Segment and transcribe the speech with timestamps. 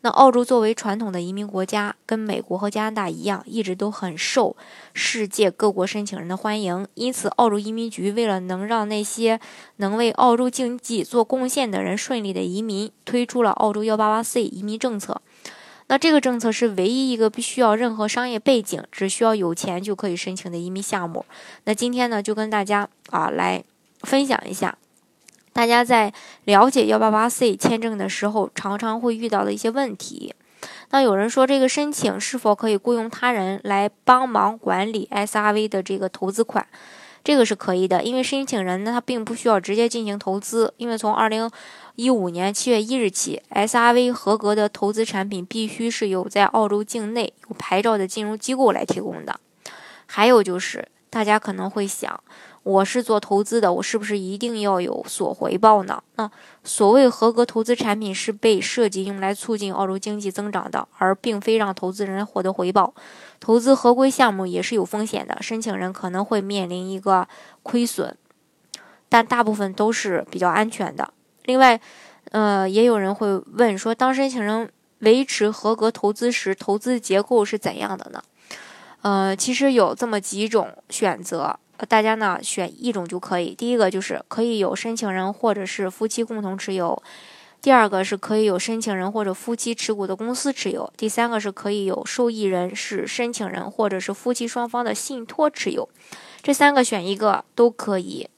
[0.00, 4.56] 那澳洲作为传统的移民国家，跟美国和加拿大一样，一直都很受
[4.94, 6.86] 世界各国申请人的欢迎。
[6.94, 9.40] 因此，澳洲移民局为了能让那些
[9.76, 15.20] 能为澳洲经济做贡献的人顺利的移民，推出了澳洲幺八八 C 移民政策。
[15.88, 21.24] 那这个政策是唯一一个不需要任何商业背景，只需要有钱就可以申请的移民项目。
[21.64, 23.64] 那今天呢，就跟大家啊来
[24.02, 24.78] 分享一下。
[25.52, 26.12] 大家在
[26.44, 30.34] 了解幺八八 C 签证的时候，常常会遇到的一些问题。
[30.90, 36.66] 那有人说，这个申请是否可以雇佣他人来帮忙管理 SRV 的这个投资款？
[37.24, 41.50] 这个是可以的，因为申请人呢，他并不需要直接进行投资，因为从二零
[41.96, 49.38] 一五年七月一日起，SRV 合格的投资产品必须是有在澳洲境内有牌照的金融机构来提供的。
[50.06, 52.20] 还有就是，大家可能会想。
[52.64, 56.02] 我是做投资的，我是不是一定要有所回报呢？
[56.16, 56.30] 那
[56.64, 62.92] 所谓合格投资产品是被设计用来促进澳洲经济增长的，而并非让投资人获得回报。
[63.40, 67.26] 投资合规项目也是有风险的，申请人可能会面临一个
[67.62, 68.14] 亏损，
[69.08, 71.14] 但大部分都是比较安全的。
[71.44, 71.80] 另外，
[72.32, 78.22] 呃，也有人会问说，当申请人维持合格投资时，投资结构是怎样的呢？
[79.08, 81.58] 呃，其实有这么几种选择。
[81.88, 83.54] 大家呢选一种就可以。
[83.54, 86.94] 第一个就是可以有申请人或者是夫妻共同持有；
[87.62, 95.88] 第二个是可以有申请人或者夫妻持股的公司持有；第三个是可以有受益人是申请人或者是夫妻双方的信托持有。
[96.42, 98.28] 这三个选一个都可以。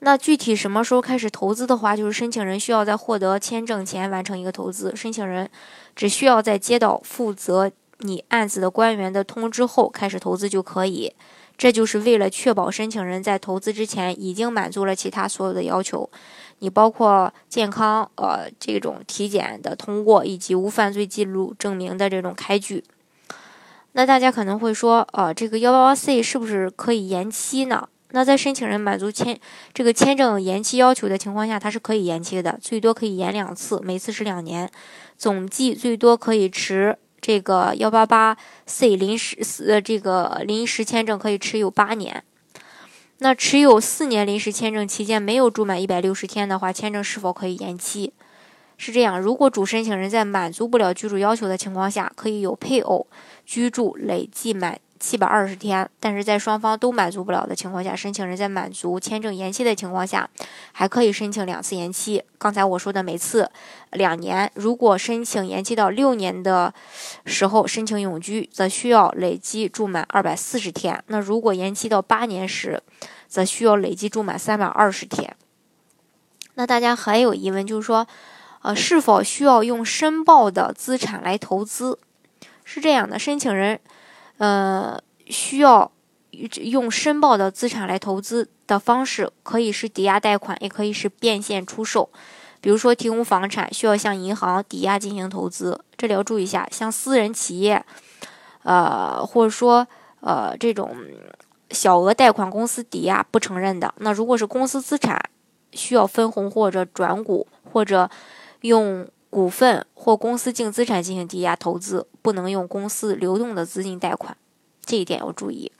[0.00, 4.96] 那具体什么时候开始投资的话，就是申请人需要在获得签证前完成一个投资。
[4.96, 5.48] 申请人
[5.94, 7.70] 只需要在接到负责
[8.00, 11.14] 你案子的官员的通知后开始投资就可以。
[11.56, 16.08] 这就是为了确保申请人在投资之前已经满足了其他所有的要求，
[16.60, 22.82] 你包括健康呃这种体检的通过以及无犯罪记录证明的这种开具。
[23.92, 27.86] 那大家可能会说，呃，这个幺八八 C 是不是可以延期呢？
[28.12, 29.38] 那在申请人满足签
[29.74, 34.70] 这个签证延期要求的情况下，它是可以延期的，最多可以延两次，每次是两年，
[35.18, 36.96] 总计最多可以持。
[37.20, 38.36] 这个幺八八
[38.66, 39.36] C 临时
[39.66, 42.24] 呃，这个临时签证可以持有八年。
[43.18, 48.14] 那持有四年临时签证期间没有住满一百六十天的话，签证是否可以延期？
[48.80, 53.06] 是这样，如果主申请人在满足不了居住要求的情况下，可以有配偶
[53.44, 54.80] 居住累计满。
[54.98, 60.28] 七百二十天，但是在双方都满足不了的情况下，申请人在满足签证延期的情况下，
[60.72, 62.22] 还可以申请两次延期。
[62.36, 63.50] 刚才我说的每次
[63.92, 66.74] 两年，如果申请延期到六年的
[67.24, 71.02] 时候申请永居，则需要累计住满二百四十天。
[71.06, 72.82] 那如果延期到八年时，
[73.26, 75.34] 则需要累计住满三百二十天。
[76.56, 78.06] 那大家还有疑问，就是说，
[78.62, 81.98] 呃，是否需要用申报的资产来投资？
[82.64, 83.80] 是这样的，申请人。
[84.38, 85.90] 呃，需要
[86.62, 92.08] 用申报的资产来投资的方式，可以是抵押贷款，也可以是变现出售。
[92.62, 97.84] 比如说，提供房产需要向银行抵押进行投资，这里要注意一下，像私人企业，
[98.62, 99.86] 呃，或者说
[100.20, 100.96] 呃这种
[101.70, 103.94] 小额贷款公司抵押不承认的。
[103.98, 105.18] 那如果是公司资产，
[105.72, 108.10] 需要分红或者转股，或者
[108.60, 109.08] 用。
[109.30, 114.36] 股份或公司净资产进行抵押投资，不能用公司流动的资金贷款，
[114.84, 115.70] 这一点要注意。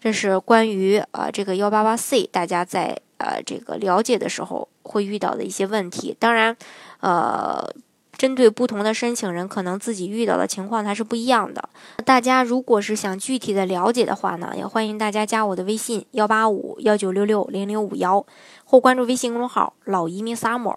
[0.00, 6.16] 这是关于呃这个幺八八 C，大家在呃这个了解的时候会遇到的一些问题。
[6.20, 6.56] 当然，
[7.00, 7.68] 呃，
[8.16, 11.68] 针对不同的申请人，可能自己遇到的情况它是不一样的。
[12.04, 18.24] 大家如果是想具体的了解的话呢，也欢迎大家加我的微信幺八五幺九六六零零五幺，
[18.64, 20.76] 或关注微信公众号“老移民 summer”。